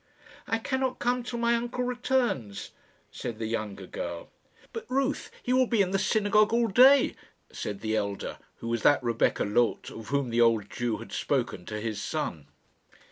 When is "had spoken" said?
10.97-11.67